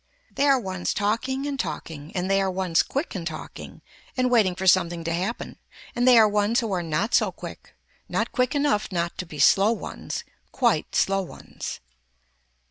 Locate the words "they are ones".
0.33-0.95, 2.27-2.81, 6.07-6.59